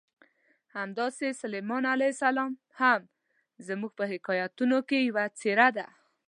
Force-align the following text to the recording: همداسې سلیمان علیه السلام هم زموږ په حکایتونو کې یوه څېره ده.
همداسې 0.77 1.25
سلیمان 1.41 1.83
علیه 1.93 2.11
السلام 2.15 2.51
هم 2.79 3.01
زموږ 3.67 3.91
په 3.99 4.05
حکایتونو 4.11 4.77
کې 4.89 4.97
یوه 5.09 5.25
څېره 5.39 5.69
ده. 5.77 5.87